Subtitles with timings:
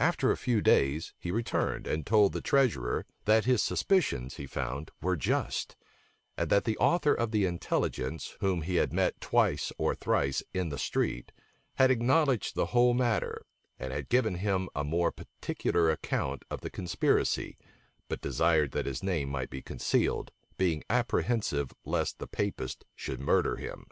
[0.00, 4.90] After a few days, he returned, and told the treasurer, that his suspicions, he found,
[5.00, 5.76] were just;
[6.36, 10.70] and that the author of the intelligence, whom he had met twice or thrice in
[10.70, 11.30] the street,
[11.74, 13.46] had acknowledged the whole matter,
[13.78, 17.56] and had given him a more particular account of the conspiracy,
[18.08, 23.54] but desired that his name might be concealed, being apprehensive lest the Papists should murder
[23.58, 23.86] him.